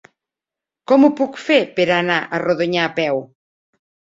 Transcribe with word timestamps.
Com 0.91 1.05
ho 1.05 1.09
puc 1.19 1.37
fer 1.49 1.59
per 1.77 1.87
anar 1.99 2.17
a 2.23 2.41
Rodonyà 2.45 2.89
a 2.91 2.93
peu? 3.03 3.23